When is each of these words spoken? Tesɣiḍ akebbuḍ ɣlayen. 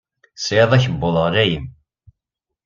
Tesɣiḍ 0.35 0.71
akebbuḍ 0.73 1.15
ɣlayen. 1.25 1.65